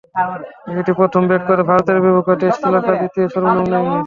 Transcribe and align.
এটি 0.71 0.91
প্রথমে 0.99 1.27
ব্যাট 1.29 1.43
করে 1.49 1.61
ভারতের 1.69 1.97
বিপক্ষে 2.03 2.33
টেস্টে 2.41 2.59
শ্রীলঙ্কার 2.59 2.95
দ্বিতীয় 3.01 3.25
সর্বনিম্ন 3.33 3.71
সংগ্রহ। 3.71 3.97